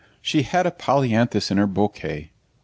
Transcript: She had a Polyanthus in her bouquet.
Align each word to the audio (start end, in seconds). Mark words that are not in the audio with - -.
She 0.19 0.41
had 0.41 0.65
a 0.65 0.71
Polyanthus 0.71 1.51
in 1.51 1.59
her 1.59 1.67
bouquet. 1.67 2.31